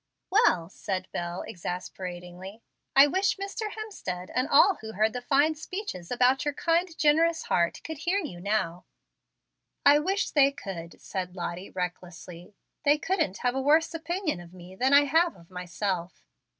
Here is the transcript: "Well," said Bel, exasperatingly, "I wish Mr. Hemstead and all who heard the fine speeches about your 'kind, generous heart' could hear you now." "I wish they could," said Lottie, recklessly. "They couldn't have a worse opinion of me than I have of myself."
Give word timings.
"Well," 0.31 0.67
said 0.69 1.07
Bel, 1.11 1.43
exasperatingly, 1.47 2.63
"I 2.95 3.05
wish 3.05 3.37
Mr. 3.37 3.69
Hemstead 3.73 4.31
and 4.33 4.47
all 4.49 4.77
who 4.81 4.93
heard 4.93 5.13
the 5.13 5.21
fine 5.21 5.53
speeches 5.53 6.09
about 6.09 6.43
your 6.43 6.55
'kind, 6.55 6.97
generous 6.97 7.43
heart' 7.43 7.81
could 7.83 7.99
hear 7.99 8.17
you 8.17 8.39
now." 8.41 8.85
"I 9.85 9.99
wish 9.99 10.31
they 10.31 10.51
could," 10.53 10.99
said 10.99 11.35
Lottie, 11.35 11.69
recklessly. 11.69 12.55
"They 12.83 12.97
couldn't 12.97 13.37
have 13.45 13.53
a 13.53 13.61
worse 13.61 13.93
opinion 13.93 14.39
of 14.39 14.55
me 14.55 14.75
than 14.75 14.91
I 14.91 15.03
have 15.03 15.35
of 15.35 15.51
myself." 15.51 16.23